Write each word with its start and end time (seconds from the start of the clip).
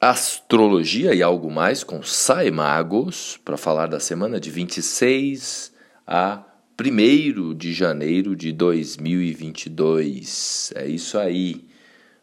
astrologia 0.00 1.12
e 1.12 1.20
algo 1.22 1.50
mais 1.50 1.82
com 1.82 2.04
Sai 2.04 2.52
Magos 2.52 3.36
para 3.44 3.56
falar 3.56 3.88
da 3.88 3.98
semana 3.98 4.38
de 4.38 4.48
26 4.48 5.72
a 6.06 6.44
1 6.80 7.54
de 7.54 7.72
janeiro 7.72 8.36
de 8.36 8.52
2022. 8.52 10.72
É 10.76 10.86
isso 10.86 11.18
aí. 11.18 11.64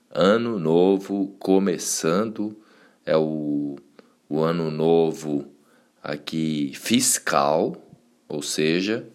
Ano 0.09 0.57
novo 0.57 1.35
começando. 1.37 2.57
É 3.05 3.17
o, 3.17 3.75
o 4.29 4.39
ano 4.39 4.71
novo 4.71 5.45
aqui 6.01 6.71
fiscal, 6.75 7.75
ou 8.27 8.41
seja, 8.41 9.05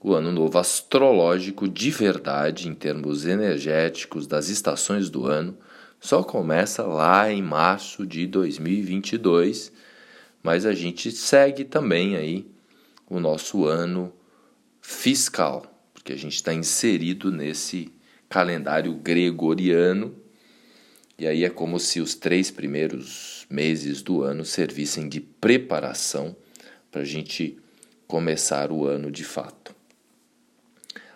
o 0.00 0.14
ano 0.14 0.30
novo 0.30 0.56
astrológico 0.56 1.66
de 1.68 1.90
verdade 1.90 2.68
em 2.68 2.74
termos 2.74 3.26
energéticos 3.26 4.28
das 4.28 4.48
estações 4.48 5.10
do 5.10 5.26
ano 5.26 5.58
só 6.00 6.22
começa 6.22 6.82
lá 6.82 7.30
em 7.32 7.42
março 7.42 8.06
de 8.06 8.26
2022, 8.26 9.72
mas 10.42 10.66
a 10.66 10.72
gente 10.72 11.10
segue 11.10 11.64
também 11.64 12.16
aí 12.16 12.46
o 13.08 13.18
nosso 13.18 13.64
ano 13.66 14.12
fiscal, 14.80 15.64
porque 15.92 16.12
a 16.12 16.16
gente 16.16 16.34
está 16.34 16.52
inserido 16.52 17.30
nesse 17.30 17.92
calendário 18.28 18.92
gregoriano 18.94 20.14
e 21.16 21.26
aí 21.26 21.44
é 21.44 21.50
como 21.50 21.78
se 21.78 22.00
os 22.00 22.14
três 22.14 22.50
primeiros 22.50 23.46
meses 23.48 24.02
do 24.02 24.22
ano 24.22 24.44
servissem 24.44 25.08
de 25.08 25.20
preparação 25.20 26.36
para 26.90 27.02
a 27.02 27.04
gente 27.04 27.56
começar 28.06 28.72
o 28.72 28.84
ano 28.84 29.10
de 29.12 29.24
fato. 29.24 29.74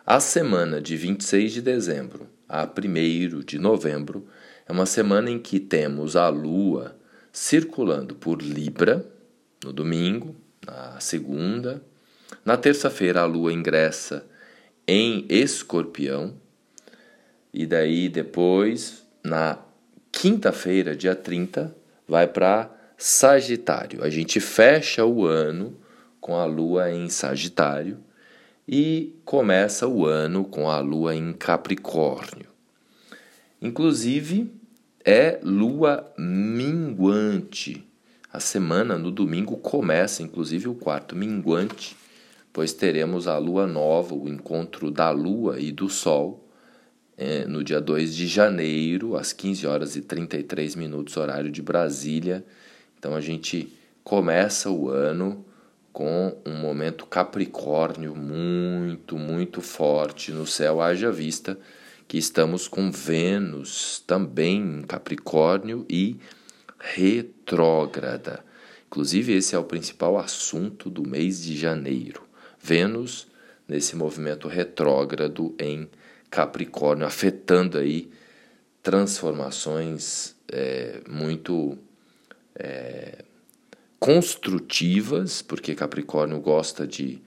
A 0.06 0.20
semana 0.20 0.80
de 0.80 0.96
26 0.96 1.52
de 1.52 1.62
dezembro 1.62 2.28
a 2.48 2.64
1 2.64 3.40
de 3.40 3.58
novembro 3.58 4.26
é 4.68 4.72
uma 4.72 4.84
semana 4.84 5.30
em 5.30 5.38
que 5.38 5.58
temos 5.58 6.14
a 6.14 6.28
Lua 6.28 6.94
circulando 7.32 8.14
por 8.14 8.42
Libra 8.42 9.02
no 9.64 9.72
domingo, 9.72 10.36
na 10.64 11.00
segunda. 11.00 11.82
Na 12.44 12.54
terça-feira, 12.58 13.22
a 13.22 13.24
Lua 13.24 13.50
ingressa 13.50 14.26
em 14.86 15.24
Escorpião. 15.30 16.34
E 17.50 17.64
daí 17.64 18.10
depois, 18.10 19.02
na 19.24 19.58
quinta-feira, 20.12 20.94
dia 20.94 21.14
30, 21.14 21.74
vai 22.06 22.26
para 22.26 22.70
Sagitário. 22.98 24.04
A 24.04 24.10
gente 24.10 24.38
fecha 24.38 25.02
o 25.02 25.24
ano 25.24 25.78
com 26.20 26.36
a 26.36 26.44
Lua 26.44 26.92
em 26.92 27.08
Sagitário 27.08 27.98
e 28.66 29.18
começa 29.24 29.88
o 29.88 30.04
ano 30.04 30.44
com 30.44 30.68
a 30.68 30.78
Lua 30.80 31.14
em 31.14 31.32
Capricórnio. 31.32 32.48
Inclusive, 33.62 34.57
é 35.04 35.38
lua 35.42 36.12
minguante. 36.16 37.86
A 38.32 38.40
semana 38.40 38.98
no 38.98 39.10
domingo 39.10 39.56
começa, 39.56 40.22
inclusive, 40.22 40.68
o 40.68 40.74
quarto 40.74 41.16
minguante, 41.16 41.96
pois 42.52 42.72
teremos 42.72 43.26
a 43.26 43.38
lua 43.38 43.66
nova, 43.66 44.14
o 44.14 44.28
encontro 44.28 44.90
da 44.90 45.10
lua 45.10 45.58
e 45.58 45.72
do 45.72 45.88
sol, 45.88 46.46
é, 47.16 47.44
no 47.46 47.64
dia 47.64 47.80
2 47.80 48.14
de 48.14 48.26
janeiro, 48.26 49.16
às 49.16 49.32
15 49.32 49.66
horas 49.66 49.96
e 49.96 50.02
33 50.02 50.74
minutos, 50.76 51.16
horário 51.16 51.50
de 51.50 51.62
Brasília. 51.62 52.44
Então 52.98 53.14
a 53.14 53.20
gente 53.20 53.72
começa 54.04 54.70
o 54.70 54.88
ano 54.88 55.44
com 55.92 56.36
um 56.46 56.54
momento 56.54 57.06
capricórnio 57.06 58.14
muito, 58.14 59.18
muito 59.18 59.60
forte 59.60 60.30
no 60.30 60.46
céu, 60.46 60.80
haja 60.80 61.10
vista 61.10 61.58
que 62.08 62.16
estamos 62.16 62.66
com 62.66 62.90
Vênus 62.90 64.02
também 64.06 64.80
em 64.80 64.82
Capricórnio 64.82 65.84
e 65.90 66.16
retrógrada. 66.80 68.42
Inclusive, 68.86 69.34
esse 69.34 69.54
é 69.54 69.58
o 69.58 69.64
principal 69.64 70.16
assunto 70.16 70.88
do 70.88 71.06
mês 71.06 71.44
de 71.44 71.54
janeiro. 71.54 72.22
Vênus 72.58 73.28
nesse 73.68 73.94
movimento 73.94 74.48
retrógrado 74.48 75.54
em 75.58 75.86
Capricórnio, 76.30 77.06
afetando 77.06 77.76
aí 77.76 78.10
transformações 78.82 80.34
é, 80.50 81.02
muito 81.06 81.76
é, 82.54 83.22
construtivas, 84.00 85.42
porque 85.42 85.74
Capricórnio 85.74 86.40
gosta 86.40 86.86
de 86.86 87.20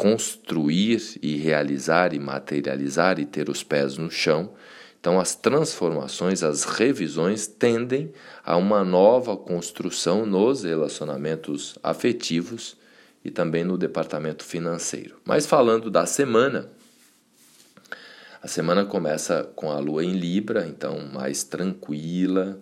construir 0.00 1.18
e 1.20 1.36
realizar 1.36 2.14
e 2.14 2.18
materializar 2.18 3.20
e 3.20 3.26
ter 3.26 3.50
os 3.50 3.62
pés 3.62 3.98
no 3.98 4.10
chão. 4.10 4.54
Então, 4.98 5.20
as 5.20 5.34
transformações, 5.34 6.42
as 6.42 6.64
revisões 6.64 7.46
tendem 7.46 8.10
a 8.42 8.56
uma 8.56 8.82
nova 8.82 9.36
construção 9.36 10.24
nos 10.24 10.64
relacionamentos 10.64 11.78
afetivos 11.82 12.78
e 13.22 13.30
também 13.30 13.62
no 13.62 13.76
departamento 13.76 14.42
financeiro. 14.42 15.20
Mas 15.22 15.44
falando 15.44 15.90
da 15.90 16.06
semana, 16.06 16.70
a 18.42 18.48
semana 18.48 18.86
começa 18.86 19.44
com 19.54 19.70
a 19.70 19.78
lua 19.78 20.02
em 20.02 20.12
Libra, 20.12 20.66
então 20.66 20.98
mais 21.12 21.44
tranquila, 21.44 22.58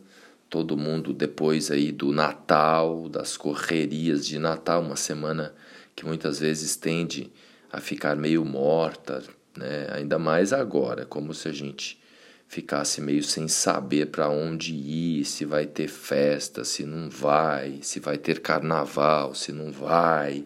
todo 0.51 0.77
mundo 0.77 1.13
depois 1.13 1.71
aí 1.71 1.93
do 1.93 2.11
Natal, 2.11 3.09
das 3.09 3.37
correrias 3.37 4.27
de 4.27 4.41
Natal, 4.41 4.83
uma 4.83 4.97
semana 4.97 5.55
que 5.99 6.07
muitas 6.07 6.39
vezes 6.39 6.77
tende 6.77 7.29
a 7.73 7.81
ficar 7.81 8.15
meio 8.15 8.45
morta, 8.45 9.21
né? 9.57 9.89
ainda 9.91 10.17
mais 10.17 10.53
agora, 10.53 11.05
como 11.05 11.35
se 11.35 11.49
a 11.49 11.53
gente 11.53 12.01
ficasse 12.47 13.01
meio 13.01 13.25
sem 13.25 13.49
saber 13.49 14.07
para 14.07 14.29
onde 14.29 14.73
ir, 14.73 15.25
se 15.25 15.45
vai 15.45 15.67
ter 15.67 15.89
festa, 15.89 16.63
se 16.63 16.85
não 16.85 17.11
vai, 17.11 17.81
se 17.83 17.99
vai 17.99 18.17
ter 18.17 18.39
carnaval, 18.39 19.35
se 19.35 19.51
não 19.51 19.73
vai, 19.73 20.45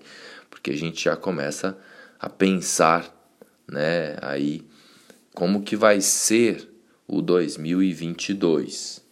porque 0.49 0.71
a 0.71 0.77
gente 0.77 1.05
já 1.05 1.17
começa 1.17 1.77
a 2.19 2.31
pensar, 2.31 3.15
né, 3.71 4.17
aí 4.23 4.65
como 5.35 5.63
que 5.63 5.77
vai 5.77 6.01
ser 6.01 6.67
o 7.07 7.21
2022. 7.21 9.03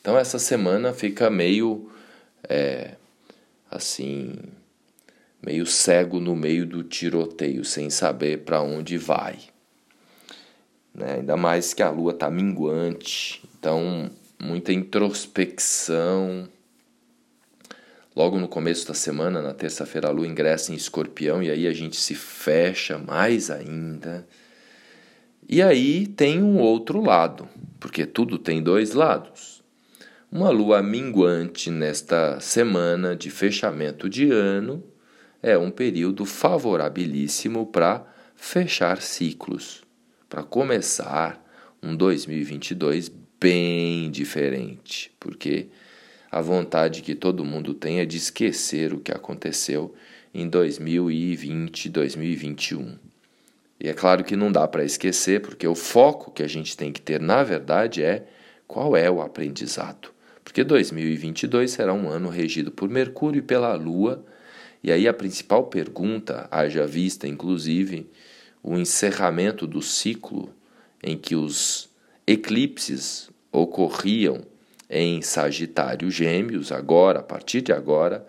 Então 0.00 0.16
essa 0.16 0.38
semana 0.38 0.92
fica 0.92 1.28
meio 1.28 1.90
é, 2.48 2.94
assim 3.68 4.38
meio 5.44 5.66
cego 5.66 6.20
no 6.20 6.36
meio 6.36 6.66
do 6.66 6.82
tiroteio, 6.82 7.64
sem 7.64 7.88
saber 7.88 8.40
para 8.44 8.60
onde 8.60 8.98
vai. 8.98 9.38
Né? 10.94 11.14
Ainda 11.14 11.36
mais 11.36 11.72
que 11.72 11.82
a 11.82 11.90
lua 11.90 12.12
está 12.12 12.30
minguante, 12.30 13.42
então 13.58 14.10
muita 14.38 14.72
introspecção. 14.72 16.48
Logo 18.14 18.38
no 18.38 18.48
começo 18.48 18.86
da 18.86 18.94
semana, 18.94 19.40
na 19.40 19.54
terça-feira, 19.54 20.08
a 20.08 20.10
lua 20.10 20.26
ingressa 20.26 20.72
em 20.72 20.74
escorpião 20.74 21.42
e 21.42 21.50
aí 21.50 21.66
a 21.66 21.72
gente 21.72 21.96
se 21.96 22.14
fecha 22.14 22.98
mais 22.98 23.50
ainda. 23.50 24.26
E 25.48 25.62
aí 25.62 26.06
tem 26.06 26.42
um 26.42 26.58
outro 26.58 27.00
lado, 27.00 27.48
porque 27.78 28.04
tudo 28.04 28.38
tem 28.38 28.62
dois 28.62 28.92
lados. 28.92 29.62
Uma 30.30 30.50
lua 30.50 30.82
minguante 30.82 31.70
nesta 31.70 32.38
semana 32.40 33.16
de 33.16 33.30
fechamento 33.30 34.08
de 34.08 34.30
ano 34.30 34.84
é 35.42 35.56
um 35.56 35.70
período 35.70 36.24
favorabilíssimo 36.24 37.66
para 37.66 38.04
fechar 38.34 39.00
ciclos, 39.00 39.82
para 40.28 40.42
começar 40.42 41.42
um 41.82 41.96
2022 41.96 43.10
bem 43.40 44.10
diferente, 44.10 45.10
porque 45.18 45.68
a 46.30 46.40
vontade 46.40 47.02
que 47.02 47.14
todo 47.14 47.44
mundo 47.44 47.74
tem 47.74 48.00
é 48.00 48.04
de 48.04 48.16
esquecer 48.16 48.92
o 48.92 49.00
que 49.00 49.12
aconteceu 49.12 49.94
em 50.32 50.48
2020, 50.48 51.88
2021. 51.88 52.98
E 53.80 53.88
é 53.88 53.94
claro 53.94 54.22
que 54.22 54.36
não 54.36 54.52
dá 54.52 54.68
para 54.68 54.84
esquecer, 54.84 55.40
porque 55.40 55.66
o 55.66 55.74
foco 55.74 56.30
que 56.30 56.42
a 56.42 56.48
gente 56.48 56.76
tem 56.76 56.92
que 56.92 57.00
ter, 57.00 57.20
na 57.20 57.42
verdade, 57.42 58.02
é 58.02 58.26
qual 58.68 58.94
é 58.94 59.10
o 59.10 59.22
aprendizado. 59.22 60.10
Porque 60.44 60.62
2022 60.62 61.70
será 61.70 61.94
um 61.94 62.08
ano 62.08 62.28
regido 62.28 62.70
por 62.70 62.88
Mercúrio 62.88 63.38
e 63.38 63.42
pela 63.42 63.74
Lua 63.74 64.24
e 64.82 64.90
aí 64.90 65.06
a 65.06 65.12
principal 65.12 65.64
pergunta, 65.64 66.48
haja 66.50 66.86
vista 66.86 67.28
inclusive 67.28 68.10
o 68.62 68.76
encerramento 68.76 69.66
do 69.66 69.80
ciclo 69.82 70.54
em 71.02 71.16
que 71.16 71.34
os 71.34 71.88
eclipses 72.26 73.30
ocorriam 73.50 74.42
em 74.88 75.22
Sagitário 75.22 76.10
Gêmeos, 76.10 76.72
agora, 76.72 77.20
a 77.20 77.22
partir 77.22 77.60
de 77.60 77.72
agora, 77.72 78.26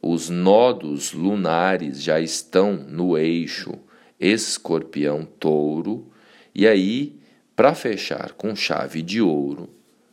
os 0.00 0.28
nodos 0.28 1.12
lunares 1.12 2.02
já 2.02 2.20
estão 2.20 2.74
no 2.74 3.16
eixo 3.16 3.74
Escorpião-Touro, 4.20 6.10
e 6.54 6.66
aí, 6.66 7.18
para 7.54 7.74
fechar 7.74 8.32
com 8.32 8.54
chave 8.54 9.02
de 9.02 9.20
ouro, 9.20 9.70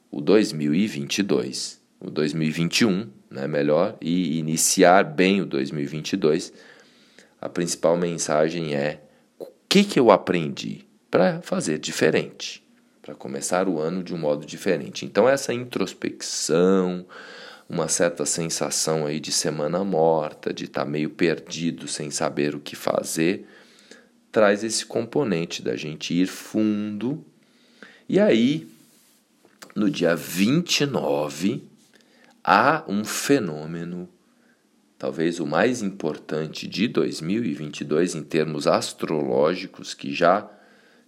o 0.09 0.21
2022, 0.21 1.81
o 1.99 2.09
2021 2.09 3.09
né, 3.33 3.47
melhor 3.47 3.97
e 3.99 4.37
iniciar 4.37 5.03
bem 5.03 5.41
o 5.41 5.45
2022, 5.45 6.53
a 7.41 7.49
principal 7.49 7.97
mensagem 7.97 8.75
é 8.75 9.01
o 9.39 9.47
que, 9.67 9.83
que 9.83 9.99
eu 9.99 10.11
aprendi 10.11 10.85
para 11.09 11.41
fazer 11.41 11.79
diferente. 11.79 12.61
para 13.01 13.15
começar 13.15 13.67
o 13.67 13.81
ano 13.81 14.01
de 14.01 14.13
um 14.13 14.17
modo 14.17 14.45
diferente. 14.45 15.03
Então 15.03 15.27
essa 15.27 15.53
introspecção, 15.53 17.05
uma 17.67 17.89
certa 17.89 18.25
sensação 18.25 19.05
aí 19.05 19.19
de 19.19 19.29
semana 19.29 19.83
morta, 19.83 20.53
de 20.53 20.65
estar 20.65 20.85
tá 20.85 20.89
meio 20.89 21.09
perdido, 21.09 21.85
sem 21.85 22.09
saber 22.09 22.55
o 22.55 22.61
que 22.61 22.77
fazer, 22.77 23.45
traz 24.31 24.63
esse 24.63 24.85
componente 24.85 25.61
da 25.61 25.75
gente 25.75 26.13
ir 26.13 26.27
fundo. 26.27 27.25
E 28.07 28.21
aí, 28.21 28.69
no 29.75 29.91
dia 29.91 30.15
29, 30.15 31.72
há 32.43 32.83
um 32.87 33.05
fenômeno, 33.05 34.09
talvez 34.97 35.39
o 35.39 35.45
mais 35.45 35.81
importante 35.81 36.67
de 36.67 36.87
2022 36.87 38.15
em 38.15 38.23
termos 38.23 38.67
astrológicos, 38.67 39.93
que 39.93 40.13
já 40.13 40.49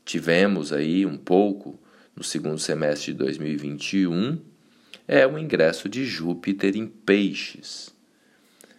tivemos 0.03 0.71
aí 0.71 1.05
um 1.05 1.17
pouco 1.17 1.79
no 2.15 2.23
segundo 2.23 2.57
semestre 2.57 3.11
de 3.11 3.17
2021 3.19 4.39
é 5.07 5.27
o 5.27 5.37
ingresso 5.37 5.87
de 5.87 6.05
Júpiter 6.05 6.75
em 6.75 6.87
Peixes. 6.87 7.93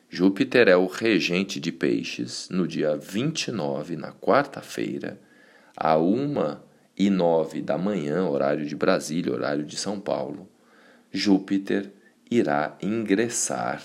Júpiter 0.09 0.69
é 0.69 0.77
o 0.77 0.87
regente 0.87 1.61
de 1.61 1.71
Peixes 1.71 2.49
no 2.51 2.67
dia 2.67 2.97
29, 2.97 3.97
na 3.97 4.13
quarta-feira, 4.13 5.21
a 5.77 5.99
1 5.99 6.57
e 6.97 7.11
9 7.11 7.61
da 7.61 7.77
manhã, 7.77 8.25
horário 8.27 8.65
de 8.65 8.75
Brasília, 8.75 9.33
horário 9.33 9.65
de 9.65 9.77
São 9.77 10.01
Paulo. 10.01 10.49
Júpiter 11.13 11.93
irá 12.31 12.77
ingressar 12.83 13.83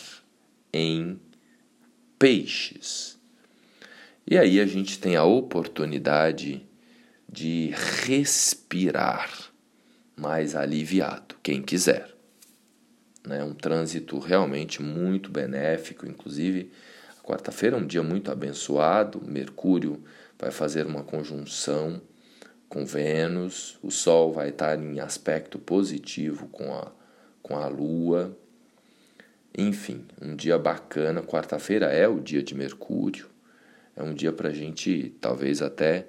em 0.73 1.19
Peixes. 2.17 3.19
E 4.25 4.37
aí 4.37 4.59
a 4.59 4.65
gente 4.65 4.99
tem 4.99 5.15
a 5.15 5.23
oportunidade 5.23 6.65
de 7.27 7.73
respirar 8.05 9.51
mais 10.15 10.55
aliviado, 10.55 11.35
quem 11.41 11.61
quiser. 11.61 12.09
Né? 13.25 13.43
Um 13.43 13.53
trânsito 13.53 14.19
realmente 14.19 14.81
muito 14.81 15.29
benéfico, 15.29 16.07
inclusive 16.07 16.71
quarta-feira 17.31 17.77
é 17.77 17.79
um 17.79 17.85
dia 17.85 18.03
muito 18.03 18.31
abençoado, 18.31 19.21
Mercúrio 19.25 20.03
vai 20.37 20.51
fazer 20.51 20.85
uma 20.85 21.03
conjunção 21.03 22.01
com 22.67 22.85
Vênus, 22.85 23.77
o 23.81 23.89
Sol 23.89 24.33
vai 24.33 24.49
estar 24.49 24.77
em 24.77 24.99
aspecto 24.99 25.57
positivo 25.57 26.47
com 26.47 26.73
a, 26.73 26.91
com 27.41 27.57
a 27.57 27.67
Lua. 27.67 28.37
Enfim, 29.57 30.05
um 30.21 30.35
dia 30.35 30.57
bacana. 30.57 31.21
Quarta-feira 31.21 31.87
é 31.87 32.07
o 32.07 32.19
dia 32.19 32.41
de 32.41 32.55
Mercúrio, 32.55 33.27
é 33.95 34.01
um 34.01 34.13
dia 34.13 34.31
para 34.31 34.49
a 34.49 34.53
gente 34.53 35.15
talvez 35.19 35.61
até 35.61 36.07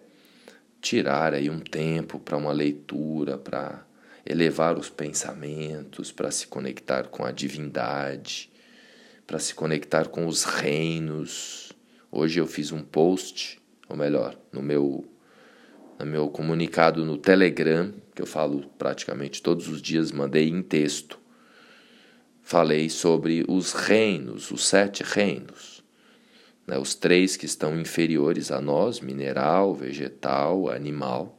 tirar 0.81 1.34
aí 1.34 1.49
um 1.49 1.61
tempo 1.61 2.19
para 2.19 2.37
uma 2.37 2.52
leitura, 2.52 3.38
para 3.38 3.87
elevar 4.25 4.79
os 4.79 4.88
pensamentos, 4.88 6.12
para 6.12 6.31
se 6.31 6.46
conectar 6.46 7.08
com 7.08 7.25
a 7.25 7.31
divindade, 7.31 8.50
para 9.26 9.38
se 9.38 9.55
conectar 9.55 10.08
com 10.08 10.26
os 10.26 10.44
reinos. 10.44 11.73
Hoje 12.11 12.40
eu 12.40 12.46
fiz 12.46 12.73
um 12.73 12.82
post, 12.82 13.61
ou 13.88 13.96
melhor, 13.96 14.37
no 14.52 14.62
meu 14.62 15.08
no 15.99 16.06
meu 16.06 16.28
comunicado 16.28 17.05
no 17.05 17.17
Telegram, 17.17 17.93
que 18.12 18.20
eu 18.20 18.26
falo 18.26 18.69
praticamente 18.76 19.40
todos 19.40 19.69
os 19.69 19.81
dias, 19.81 20.11
mandei 20.11 20.49
em 20.49 20.61
texto. 20.61 21.21
Falei 22.42 22.90
sobre 22.90 23.44
os 23.48 23.72
reinos, 23.72 24.50
os 24.50 24.66
sete 24.66 25.02
reinos 25.02 25.72
né, 26.66 26.78
os 26.78 26.94
três 26.94 27.36
que 27.36 27.46
estão 27.46 27.78
inferiores 27.78 28.50
a 28.50 28.60
nós, 28.60 29.00
mineral, 29.00 29.74
vegetal, 29.74 30.70
animal, 30.70 31.38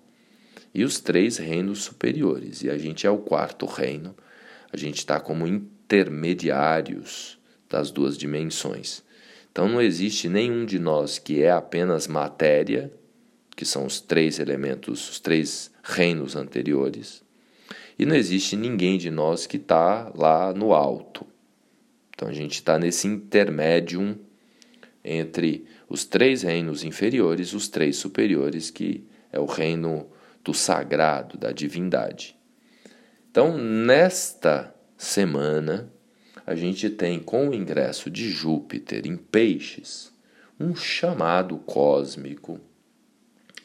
e 0.74 0.84
os 0.84 1.00
três 1.00 1.38
reinos 1.38 1.84
superiores. 1.84 2.64
E 2.64 2.70
a 2.70 2.78
gente 2.78 3.08
é 3.08 3.10
o 3.10 3.18
quarto 3.18 3.66
reino, 3.66 4.16
a 4.72 4.78
gente 4.78 4.98
está 4.98 5.20
como 5.20 5.48
intermediários 5.48 7.40
das 7.70 7.92
duas 7.92 8.18
dimensões. 8.18 9.04
Então 9.52 9.68
não 9.68 9.82
existe 9.82 10.28
nenhum 10.28 10.66
de 10.66 10.80
nós 10.80 11.20
que 11.20 11.42
é 11.42 11.52
apenas 11.52 12.08
matéria, 12.08 12.92
que 13.56 13.66
são 13.66 13.86
os 13.86 14.02
três 14.02 14.40
elementos, 14.40 15.10
os 15.10 15.20
três 15.20 15.72
reinos 15.84 16.36
anteriores, 16.36 17.23
e 17.98 18.06
não 18.06 18.16
existe 18.16 18.56
ninguém 18.56 18.98
de 18.98 19.10
nós 19.10 19.46
que 19.46 19.58
está 19.58 20.12
lá 20.16 20.54
no 20.54 20.74
alto. 20.74 21.26
Então 22.16 22.28
a 22.28 22.34
gente 22.34 22.54
está 22.54 22.78
nesse 22.78 23.08
intermédium 23.08 24.18
entre 25.04 25.66
os 25.90 26.06
três 26.06 26.44
reinos 26.44 26.84
inferiores, 26.84 27.54
os 27.54 27.68
três 27.68 27.98
superiores, 27.98 28.72
que 28.72 29.06
é 29.32 29.40
o 29.40 29.46
reino 29.46 30.08
do 30.44 30.54
sagrado, 30.54 31.38
da 31.38 31.52
divindade. 31.52 32.38
Então, 33.30 33.58
nesta 33.58 34.74
semana, 34.98 35.92
a 36.46 36.56
gente 36.56 36.90
tem 36.90 37.20
com 37.20 37.50
o 37.50 37.54
ingresso 37.54 38.10
de 38.10 38.30
Júpiter 38.30 39.08
em 39.08 39.18
Peixes 39.18 40.14
um 40.60 40.76
chamado 40.76 41.58
cósmico. 41.58 42.60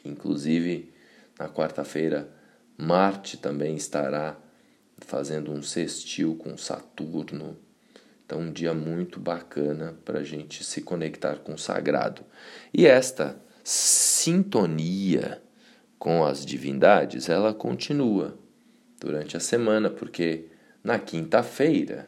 Inclusive, 0.03 0.91
na 1.37 1.47
quarta-feira, 1.47 2.31
Marte 2.79 3.37
também 3.37 3.75
estará 3.75 4.37
fazendo 4.97 5.51
um 5.51 5.61
sextil 5.61 6.35
com 6.35 6.57
Saturno 6.57 7.57
então, 8.29 8.41
um 8.41 8.51
dia 8.51 8.75
muito 8.75 9.19
bacana 9.19 9.97
para 10.05 10.19
a 10.19 10.23
gente 10.23 10.63
se 10.63 10.83
conectar 10.83 11.37
com 11.37 11.55
o 11.55 11.57
sagrado. 11.57 12.21
E 12.71 12.85
esta 12.85 13.41
sintonia 13.63 15.41
com 15.97 16.23
as 16.23 16.45
divindades, 16.45 17.27
ela 17.27 17.55
continua 17.55 18.37
durante 18.99 19.35
a 19.35 19.39
semana, 19.39 19.89
porque 19.89 20.45
na 20.83 20.99
quinta-feira, 20.99 22.07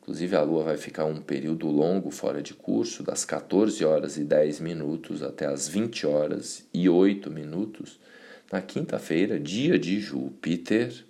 inclusive 0.00 0.34
a 0.34 0.40
lua 0.40 0.64
vai 0.64 0.78
ficar 0.78 1.04
um 1.04 1.20
período 1.20 1.66
longo 1.66 2.10
fora 2.10 2.40
de 2.42 2.54
curso, 2.54 3.02
das 3.02 3.26
14 3.26 3.84
horas 3.84 4.16
e 4.16 4.24
10 4.24 4.60
minutos 4.60 5.22
até 5.22 5.44
as 5.44 5.68
20 5.68 6.06
horas 6.06 6.66
e 6.72 6.88
8 6.88 7.30
minutos. 7.30 8.00
Na 8.50 8.60
quinta-feira, 8.62 9.38
dia 9.38 9.78
de 9.78 10.00
Júpiter, 10.00 11.04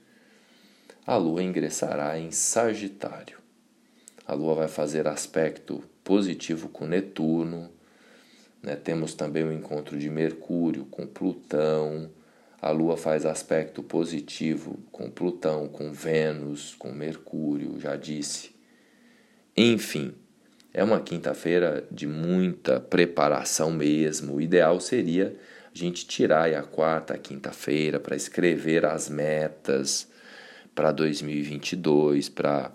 a 1.06 1.17
lua 1.17 1.43
ingressará 1.43 2.19
em 2.19 2.31
Sagitário 2.31 3.38
a 4.29 4.35
Lua 4.35 4.55
vai 4.55 4.69
fazer 4.69 5.08
aspecto 5.08 5.82
positivo 6.05 6.69
com 6.69 6.87
Netuno. 6.87 7.70
Né? 8.62 8.76
Temos 8.76 9.14
também 9.14 9.43
o 9.43 9.50
encontro 9.50 9.99
de 9.99 10.11
Mercúrio 10.11 10.85
com 10.85 11.06
Plutão. 11.06 12.11
A 12.61 12.70
Lua 12.70 12.99
faz 12.99 13.25
aspecto 13.25 13.82
positivo 13.82 14.79
com 14.93 15.11
Plutão, 15.11 15.67
com 15.67 15.90
Vênus, 15.94 16.75
com 16.75 16.93
Mercúrio, 16.93 17.81
já 17.81 17.96
disse. 17.96 18.50
Enfim, 19.56 20.12
é 20.75 20.85
uma 20.85 21.00
quinta-feira 21.00 21.88
de 21.90 22.07
muita 22.07 22.78
preparação 22.78 23.71
mesmo. 23.71 24.35
O 24.35 24.40
ideal 24.42 24.78
seria 24.78 25.35
a 25.75 25.78
gente 25.78 26.06
tirar 26.06 26.52
a 26.52 26.62
quarta, 26.62 27.14
a 27.14 27.18
quinta-feira 27.18 28.00
para 28.00 28.16
escrever 28.16 28.84
as 28.84 29.08
metas 29.08 30.08
para 30.75 30.92
2022, 30.92 32.28
para 32.28 32.72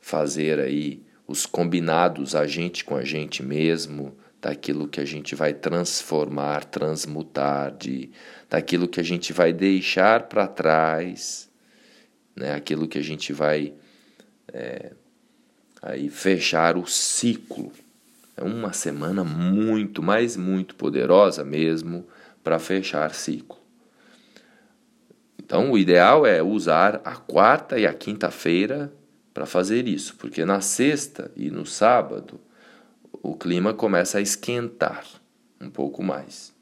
fazer 0.00 0.60
aí 0.60 1.02
os 1.26 1.46
combinados 1.46 2.34
a 2.34 2.46
gente 2.46 2.84
com 2.84 2.96
a 2.96 3.04
gente 3.04 3.42
mesmo, 3.42 4.16
daquilo 4.44 4.86
que 4.86 5.00
a 5.00 5.06
gente 5.06 5.34
vai 5.34 5.54
transformar, 5.54 6.66
transmutar, 6.66 7.74
de, 7.74 8.10
daquilo 8.50 8.86
que 8.86 9.00
a 9.00 9.02
gente 9.02 9.32
vai 9.32 9.54
deixar 9.54 10.28
para 10.28 10.46
trás, 10.46 11.50
né? 12.36 12.52
aquilo 12.52 12.86
que 12.86 12.98
a 12.98 13.02
gente 13.02 13.32
vai 13.32 13.72
é, 14.52 14.92
aí 15.80 16.10
fechar 16.10 16.76
o 16.76 16.86
ciclo. 16.86 17.72
É 18.36 18.42
uma 18.42 18.72
semana 18.72 19.22
muito, 19.22 20.02
mas 20.02 20.36
muito 20.36 20.74
poderosa 20.74 21.44
mesmo 21.44 22.06
para 22.42 22.58
fechar 22.58 23.14
ciclo. 23.14 23.58
Então, 25.38 25.70
o 25.70 25.78
ideal 25.78 26.26
é 26.26 26.42
usar 26.42 27.00
a 27.04 27.16
quarta 27.16 27.78
e 27.78 27.86
a 27.86 27.92
quinta-feira 27.92 28.92
para 29.32 29.46
fazer 29.46 29.86
isso, 29.86 30.16
porque 30.16 30.44
na 30.44 30.60
sexta 30.60 31.30
e 31.36 31.50
no 31.50 31.66
sábado 31.66 32.40
o 33.22 33.34
clima 33.34 33.74
começa 33.74 34.18
a 34.18 34.20
esquentar 34.20 35.04
um 35.60 35.68
pouco 35.68 36.02
mais. 36.02 36.52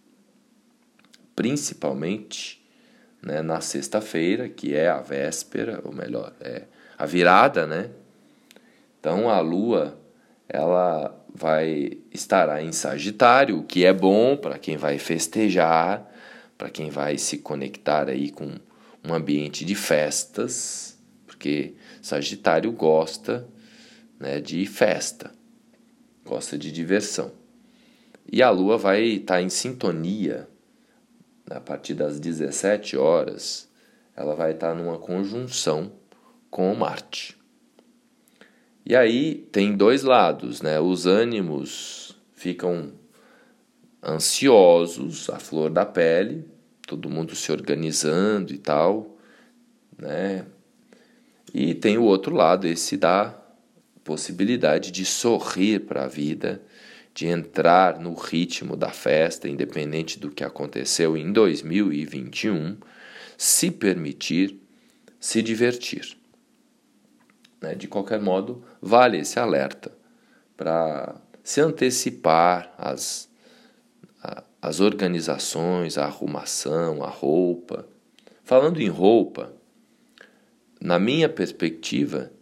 Principalmente 1.34 2.62
né, 3.22 3.40
na 3.40 3.60
sexta-feira, 3.60 4.48
que 4.48 4.74
é 4.74 4.88
a 4.88 5.00
véspera, 5.00 5.80
ou 5.84 5.92
melhor, 5.92 6.32
é 6.40 6.64
a 6.98 7.06
virada, 7.06 7.66
né? 7.66 7.90
Então 8.98 9.28
a 9.28 9.40
lua 9.40 9.98
ela 10.52 11.18
vai 11.34 11.98
estará 12.12 12.62
em 12.62 12.72
Sagitário, 12.72 13.58
o 13.58 13.64
que 13.64 13.84
é 13.86 13.92
bom 13.92 14.36
para 14.36 14.58
quem 14.58 14.76
vai 14.76 14.98
festejar, 14.98 16.06
para 16.58 16.68
quem 16.68 16.90
vai 16.90 17.16
se 17.16 17.38
conectar 17.38 18.08
aí 18.08 18.30
com 18.30 18.50
um 19.02 19.14
ambiente 19.14 19.64
de 19.64 19.74
festas, 19.74 20.98
porque 21.26 21.74
Sagitário 22.02 22.70
gosta 22.70 23.48
né, 24.20 24.40
de 24.40 24.66
festa, 24.66 25.32
gosta 26.24 26.58
de 26.58 26.70
diversão. 26.70 27.32
E 28.30 28.42
a 28.42 28.50
Lua 28.50 28.76
vai 28.76 29.02
estar 29.02 29.34
tá 29.34 29.42
em 29.42 29.48
sintonia 29.48 30.46
a 31.50 31.60
partir 31.60 31.94
das 31.94 32.20
17 32.20 32.96
horas 32.96 33.72
ela 34.14 34.34
vai 34.34 34.52
estar 34.52 34.74
numa 34.74 34.98
conjunção 34.98 35.92
com 36.50 36.74
Marte. 36.74 37.36
E 38.84 38.96
aí 38.96 39.46
tem 39.52 39.76
dois 39.76 40.02
lados, 40.02 40.60
né? 40.60 40.80
Os 40.80 41.06
ânimos 41.06 42.16
ficam 42.34 42.92
ansiosos, 44.02 45.30
a 45.30 45.38
flor 45.38 45.70
da 45.70 45.86
pele, 45.86 46.44
todo 46.86 47.08
mundo 47.08 47.36
se 47.36 47.52
organizando 47.52 48.52
e 48.52 48.58
tal, 48.58 49.16
né? 49.96 50.44
E 51.54 51.74
tem 51.74 51.96
o 51.98 52.02
outro 52.02 52.34
lado, 52.34 52.66
esse 52.66 52.96
da 52.96 53.38
possibilidade 54.02 54.90
de 54.90 55.04
sorrir 55.04 55.80
para 55.80 56.04
a 56.04 56.08
vida, 56.08 56.60
de 57.14 57.26
entrar 57.26 58.00
no 58.00 58.14
ritmo 58.14 58.74
da 58.74 58.90
festa, 58.90 59.48
independente 59.48 60.18
do 60.18 60.30
que 60.30 60.42
aconteceu 60.42 61.16
em 61.16 61.30
2021, 61.30 62.76
se 63.36 63.70
permitir 63.70 64.58
se 65.20 65.40
divertir. 65.40 66.16
Né? 67.62 67.74
De 67.76 67.86
qualquer 67.86 68.20
modo, 68.20 68.64
vale 68.80 69.18
esse 69.18 69.38
alerta 69.38 69.92
para 70.56 71.14
se 71.42 71.60
antecipar 71.60 72.74
às, 72.76 73.30
às 74.60 74.80
organizações, 74.80 75.96
a 75.96 76.04
arrumação, 76.04 77.02
a 77.02 77.08
roupa. 77.08 77.86
Falando 78.42 78.80
em 78.80 78.88
roupa, 78.88 79.52
na 80.80 80.98
minha 80.98 81.28
perspectiva, 81.28 82.32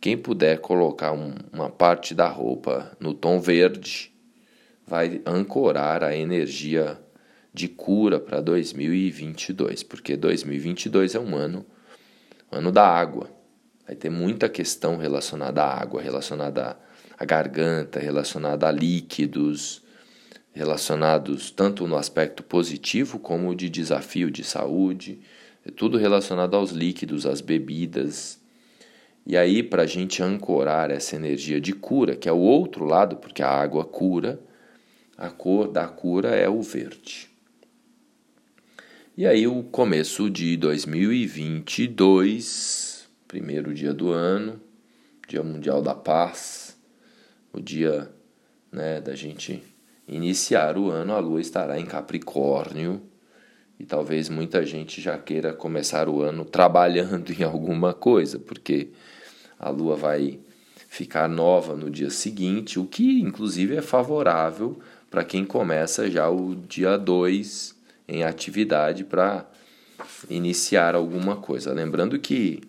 quem 0.00 0.16
puder 0.16 0.58
colocar 0.60 1.12
um, 1.12 1.34
uma 1.52 1.68
parte 1.68 2.14
da 2.14 2.28
roupa 2.28 2.96
no 2.98 3.12
tom 3.12 3.40
verde 3.40 4.12
vai 4.86 5.20
ancorar 5.26 6.02
a 6.02 6.16
energia 6.16 7.00
de 7.54 7.68
cura 7.68 8.18
para 8.18 8.40
2022, 8.40 9.82
porque 9.82 10.16
2022 10.16 11.14
é 11.14 11.20
um 11.20 11.36
ano, 11.36 11.64
ano 12.50 12.72
da 12.72 12.86
água. 12.86 13.41
Vai 13.92 13.98
ter 13.98 14.08
muita 14.08 14.48
questão 14.48 14.96
relacionada 14.96 15.62
à 15.62 15.78
água, 15.78 16.00
relacionada 16.00 16.78
à 17.18 17.24
garganta, 17.26 18.00
relacionada 18.00 18.66
a 18.66 18.72
líquidos, 18.72 19.82
relacionados 20.50 21.50
tanto 21.50 21.86
no 21.86 21.98
aspecto 21.98 22.42
positivo 22.42 23.18
como 23.18 23.54
de 23.54 23.68
desafio 23.68 24.30
de 24.30 24.42
saúde, 24.42 25.20
é 25.66 25.70
tudo 25.70 25.98
relacionado 25.98 26.56
aos 26.56 26.70
líquidos, 26.70 27.26
às 27.26 27.42
bebidas. 27.42 28.40
E 29.26 29.36
aí, 29.36 29.62
para 29.62 29.82
a 29.82 29.86
gente 29.86 30.22
ancorar 30.22 30.90
essa 30.90 31.14
energia 31.14 31.60
de 31.60 31.74
cura, 31.74 32.16
que 32.16 32.30
é 32.30 32.32
o 32.32 32.38
outro 32.38 32.86
lado, 32.86 33.16
porque 33.16 33.42
a 33.42 33.50
água 33.50 33.84
cura, 33.84 34.40
a 35.18 35.28
cor 35.28 35.68
da 35.68 35.86
cura 35.86 36.30
é 36.30 36.48
o 36.48 36.62
verde. 36.62 37.28
E 39.18 39.26
aí, 39.26 39.46
o 39.46 39.62
começo 39.64 40.30
de 40.30 40.56
2022 40.56 42.91
primeiro 43.32 43.72
dia 43.72 43.94
do 43.94 44.12
ano, 44.12 44.60
Dia 45.26 45.42
Mundial 45.42 45.80
da 45.80 45.94
Paz, 45.94 46.76
o 47.50 47.62
dia 47.62 48.10
né, 48.70 49.00
da 49.00 49.14
gente 49.14 49.62
iniciar 50.06 50.76
o 50.76 50.90
ano, 50.90 51.14
a 51.14 51.18
lua 51.18 51.40
estará 51.40 51.80
em 51.80 51.86
Capricórnio 51.86 53.00
e 53.80 53.86
talvez 53.86 54.28
muita 54.28 54.66
gente 54.66 55.00
já 55.00 55.16
queira 55.16 55.54
começar 55.54 56.10
o 56.10 56.20
ano 56.20 56.44
trabalhando 56.44 57.32
em 57.32 57.42
alguma 57.42 57.94
coisa, 57.94 58.38
porque 58.38 58.90
a 59.58 59.70
lua 59.70 59.96
vai 59.96 60.38
ficar 60.86 61.26
nova 61.26 61.74
no 61.74 61.90
dia 61.90 62.10
seguinte, 62.10 62.78
o 62.78 62.84
que 62.84 63.18
inclusive 63.18 63.76
é 63.76 63.80
favorável 63.80 64.78
para 65.10 65.24
quem 65.24 65.42
começa 65.42 66.10
já 66.10 66.28
o 66.28 66.54
dia 66.54 66.98
2 66.98 67.74
em 68.08 68.24
atividade 68.24 69.04
para 69.04 69.50
iniciar 70.28 70.94
alguma 70.94 71.36
coisa. 71.36 71.72
Lembrando 71.72 72.18
que 72.18 72.60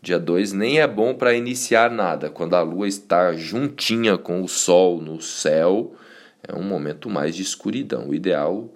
Dia 0.00 0.18
2 0.18 0.52
nem 0.52 0.80
é 0.80 0.86
bom 0.86 1.14
para 1.14 1.34
iniciar 1.34 1.90
nada. 1.90 2.30
Quando 2.30 2.54
a 2.54 2.62
lua 2.62 2.86
está 2.86 3.32
juntinha 3.32 4.16
com 4.16 4.42
o 4.42 4.48
sol 4.48 5.02
no 5.02 5.20
céu, 5.20 5.94
é 6.42 6.54
um 6.54 6.62
momento 6.62 7.10
mais 7.10 7.34
de 7.34 7.42
escuridão. 7.42 8.08
O 8.08 8.14
ideal, 8.14 8.72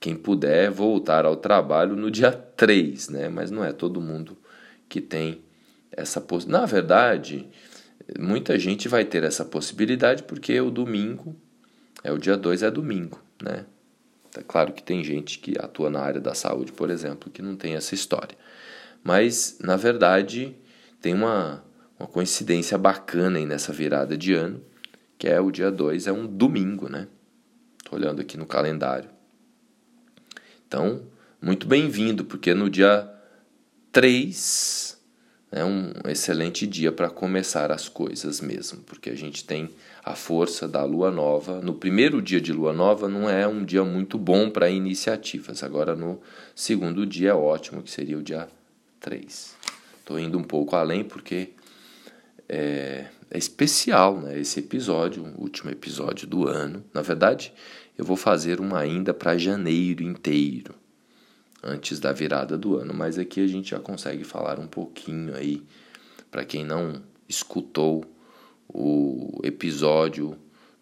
quem 0.00 0.16
puder, 0.16 0.64
é 0.64 0.70
voltar 0.70 1.24
ao 1.24 1.36
trabalho 1.36 1.94
no 1.94 2.10
dia 2.10 2.32
3, 2.32 3.08
né? 3.08 3.28
Mas 3.28 3.50
não 3.50 3.64
é 3.64 3.72
todo 3.72 4.00
mundo 4.00 4.36
que 4.88 5.00
tem 5.00 5.42
essa 5.92 6.20
possibilidade. 6.20 6.60
Na 6.60 6.66
verdade, 6.66 7.48
muita 8.18 8.58
gente 8.58 8.88
vai 8.88 9.04
ter 9.04 9.22
essa 9.22 9.44
possibilidade 9.44 10.24
porque 10.24 10.60
o 10.60 10.70
domingo, 10.70 11.36
é 12.02 12.12
o 12.12 12.18
dia 12.18 12.36
2 12.36 12.64
é 12.64 12.70
domingo, 12.70 13.22
né? 13.40 13.64
É 14.36 14.42
claro 14.42 14.72
que 14.72 14.82
tem 14.82 15.04
gente 15.04 15.38
que 15.38 15.54
atua 15.58 15.88
na 15.88 16.00
área 16.00 16.20
da 16.20 16.34
saúde, 16.34 16.72
por 16.72 16.90
exemplo, 16.90 17.30
que 17.30 17.40
não 17.40 17.54
tem 17.54 17.76
essa 17.76 17.94
história. 17.94 18.36
Mas, 19.04 19.58
na 19.60 19.76
verdade, 19.76 20.56
tem 21.04 21.12
uma, 21.12 21.62
uma 21.98 22.08
coincidência 22.08 22.78
bacana 22.78 23.36
aí 23.36 23.44
nessa 23.44 23.74
virada 23.74 24.16
de 24.16 24.32
ano, 24.32 24.62
que 25.18 25.28
é 25.28 25.38
o 25.38 25.50
dia 25.50 25.70
2, 25.70 26.06
é 26.06 26.12
um 26.12 26.26
domingo, 26.26 26.88
né? 26.88 27.08
Tô 27.84 27.96
olhando 27.96 28.22
aqui 28.22 28.38
no 28.38 28.46
calendário. 28.46 29.10
Então, 30.66 31.02
muito 31.42 31.66
bem-vindo, 31.66 32.24
porque 32.24 32.54
no 32.54 32.70
dia 32.70 33.06
3 33.92 34.98
é 35.52 35.62
um 35.62 35.92
excelente 36.06 36.66
dia 36.66 36.90
para 36.90 37.10
começar 37.10 37.70
as 37.70 37.86
coisas 37.86 38.40
mesmo, 38.40 38.82
porque 38.84 39.10
a 39.10 39.14
gente 39.14 39.44
tem 39.44 39.68
a 40.02 40.14
força 40.14 40.66
da 40.66 40.84
lua 40.84 41.10
nova. 41.10 41.60
No 41.60 41.74
primeiro 41.74 42.22
dia 42.22 42.40
de 42.40 42.50
lua 42.50 42.72
nova 42.72 43.10
não 43.10 43.28
é 43.28 43.46
um 43.46 43.62
dia 43.62 43.84
muito 43.84 44.16
bom 44.16 44.48
para 44.48 44.70
iniciativas, 44.70 45.62
agora 45.62 45.94
no 45.94 46.18
segundo 46.54 47.04
dia 47.04 47.32
é 47.32 47.34
ótimo, 47.34 47.82
que 47.82 47.90
seria 47.90 48.16
o 48.16 48.22
dia 48.22 48.48
3. 49.00 49.63
Estou 50.04 50.18
indo 50.18 50.36
um 50.36 50.44
pouco 50.44 50.76
além 50.76 51.02
porque 51.02 51.54
é, 52.46 53.06
é, 53.30 53.38
especial 53.38 54.20
né, 54.20 54.38
esse 54.38 54.60
episódio, 54.60 55.24
o 55.24 55.40
último 55.40 55.70
episódio 55.70 56.28
do 56.28 56.46
ano. 56.46 56.84
Na 56.92 57.00
verdade, 57.00 57.54
eu 57.96 58.04
vou 58.04 58.14
fazer 58.14 58.60
uma 58.60 58.78
ainda 58.78 59.14
para 59.14 59.38
janeiro 59.38 60.02
inteiro, 60.02 60.74
antes 61.62 61.98
da 61.98 62.12
virada 62.12 62.58
do 62.58 62.76
ano, 62.76 62.92
mas 62.92 63.18
aqui 63.18 63.40
a 63.40 63.46
gente 63.46 63.70
já 63.70 63.80
consegue 63.80 64.24
falar 64.24 64.60
um 64.60 64.66
pouquinho 64.66 65.34
aí, 65.34 65.62
para 66.30 66.44
quem 66.44 66.66
não 66.66 67.02
escutou 67.26 68.04
o 68.68 69.40
episódio 69.42 70.36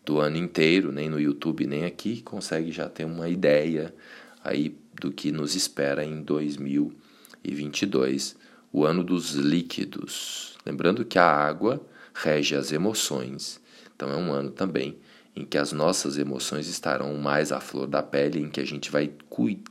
do 0.05 0.19
ano 0.19 0.37
inteiro, 0.37 0.91
nem 0.91 1.09
no 1.09 1.21
YouTube, 1.21 1.65
nem 1.65 1.85
aqui, 1.85 2.23
consegue 2.23 2.73
já 2.73 2.89
ter 2.89 3.05
uma 3.05 3.29
ideia 3.29 3.95
aí 4.43 4.77
do 5.01 5.13
que 5.13 5.31
nos 5.31 5.55
espera 5.55 6.05
em 6.05 6.23
2022 6.23 8.42
o 8.73 8.85
ano 8.85 9.05
dos 9.05 9.33
líquidos. 9.33 10.57
Lembrando 10.65 11.05
que 11.05 11.19
a 11.19 11.27
água 11.27 11.81
rege 12.15 12.55
as 12.55 12.73
emoções, 12.73 13.61
então 13.95 14.11
é 14.11 14.17
um 14.17 14.33
ano 14.33 14.51
também 14.51 14.99
em 15.35 15.45
que 15.45 15.57
as 15.57 15.73
nossas 15.73 16.19
emoções 16.19 16.69
estarão 16.69 17.15
mais 17.17 17.53
à 17.53 17.61
flor 17.61 17.87
da 17.87 18.03
pele, 18.03 18.41
em 18.41 18.51
que 18.51 18.61
a 18.61 18.67
gente 18.67 18.91
vai 18.91 19.11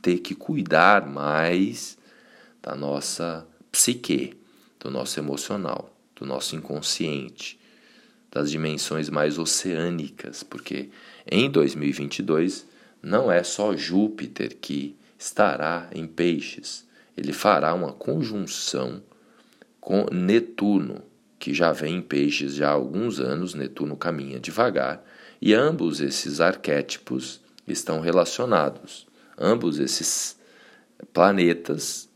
ter 0.00 0.18
que 0.18 0.34
cuidar 0.34 1.06
mais 1.06 1.96
da 2.60 2.74
nossa 2.74 3.46
psique, 3.70 4.36
do 4.80 4.90
nosso 4.90 5.18
emocional, 5.20 5.96
do 6.16 6.26
nosso 6.26 6.56
inconsciente, 6.56 7.58
das 8.30 8.50
dimensões 8.50 9.08
mais 9.08 9.38
oceânicas, 9.38 10.42
porque 10.42 10.90
em 11.30 11.48
2022 11.48 12.66
não 13.00 13.30
é 13.30 13.42
só 13.42 13.76
Júpiter 13.76 14.56
que 14.60 14.96
estará 15.18 15.88
em 15.94 16.06
peixes, 16.06 16.84
ele 17.16 17.32
fará 17.32 17.74
uma 17.74 17.92
conjunção 17.92 19.02
com 19.80 20.06
Netuno, 20.12 21.02
que 21.38 21.52
já 21.52 21.72
vem 21.72 21.96
em 21.96 22.02
peixes 22.02 22.54
já 22.54 22.68
há 22.68 22.72
alguns 22.72 23.18
anos, 23.18 23.54
Netuno 23.54 23.96
caminha 23.96 24.38
devagar, 24.38 25.04
e 25.40 25.52
ambos 25.52 26.00
esses 26.00 26.40
arquétipos 26.40 27.40
estão 27.66 28.00
relacionados. 28.00 29.06
Ambos 29.36 29.78
esses 29.78 30.38
planetas, 31.12 32.08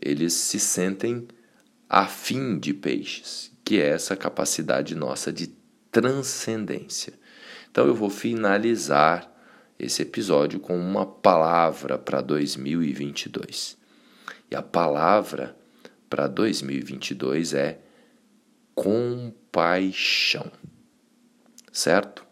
eles 0.00 0.32
se 0.32 0.60
sentem 0.60 1.26
afim 1.88 2.58
de 2.58 2.72
peixes, 2.72 3.50
que 3.64 3.80
é 3.80 3.88
essa 3.88 4.14
capacidade 4.14 4.94
nossa 4.94 5.32
de 5.32 5.48
transcendência. 5.90 7.14
Então 7.70 7.86
eu 7.86 7.94
vou 7.94 8.10
finalizar 8.10 9.32
esse 9.78 10.02
episódio 10.02 10.60
com 10.60 10.76
uma 10.78 11.06
palavra 11.06 11.96
para 11.98 12.20
2022. 12.20 13.77
E 14.50 14.56
a 14.56 14.62
palavra 14.62 15.56
para 16.08 16.26
2022 16.26 17.54
é 17.54 17.78
compaixão. 18.74 20.50
Certo? 21.72 22.26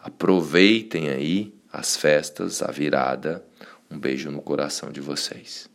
Aproveitem 0.00 1.08
aí 1.08 1.54
as 1.72 1.96
festas, 1.96 2.62
a 2.62 2.70
virada. 2.70 3.44
Um 3.90 3.98
beijo 3.98 4.30
no 4.30 4.42
coração 4.42 4.90
de 4.90 5.00
vocês. 5.00 5.68